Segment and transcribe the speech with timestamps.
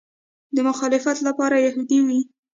[0.55, 2.19] د مخالفت لپاره یهودي وي.